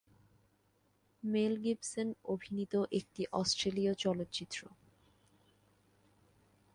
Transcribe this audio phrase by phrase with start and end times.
[1.23, 4.59] Mail Gibson অভিনীত একটি অস্ট্রেলীয় চলচ্চিত্র।